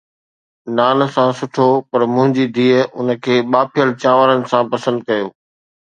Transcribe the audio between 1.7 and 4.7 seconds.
پر منهنجي ڌيءَ ان کي ٻاڦيل چانورن سان